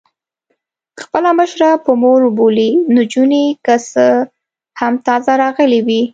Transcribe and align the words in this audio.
خپله 1.01 1.29
مشره 1.39 1.69
په 1.83 1.91
مور 2.01 2.21
بولي، 2.37 2.69
نجونې 2.95 3.45
که 3.65 3.75
څه 3.91 4.05
هم 4.79 4.93
تازه 5.05 5.31
راغلي 5.43 5.79
وې. 5.87 6.01